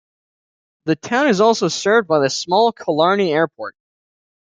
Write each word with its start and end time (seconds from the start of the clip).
The 0.85 0.95
town 0.95 1.27
is 1.27 1.39
also 1.41 1.67
served 1.67 2.07
by 2.07 2.17
the 2.17 2.29
small 2.31 2.71
Killarney 2.71 3.31
Airport. 3.33 3.75